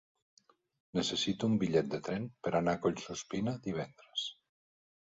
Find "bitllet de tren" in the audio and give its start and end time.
1.65-2.27